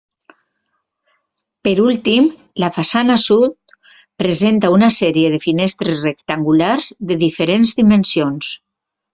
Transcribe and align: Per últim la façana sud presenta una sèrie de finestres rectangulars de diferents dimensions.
Per 1.67 1.73
últim 1.83 2.29
la 2.63 2.69
façana 2.79 3.17
sud 3.25 3.75
presenta 4.23 4.73
una 4.79 4.91
sèrie 4.97 5.31
de 5.37 5.43
finestres 5.47 6.03
rectangulars 6.09 6.91
de 7.13 7.21
diferents 7.29 7.77
dimensions. 7.83 8.53